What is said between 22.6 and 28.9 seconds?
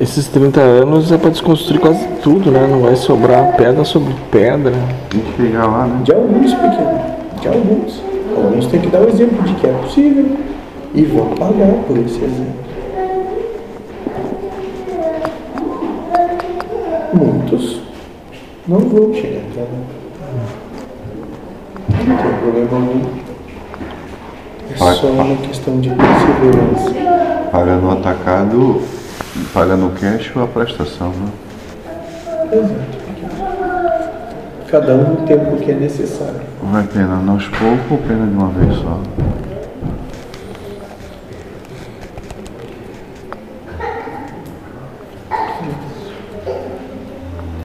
algum. É só uma questão de perseverança. Paga no atacado,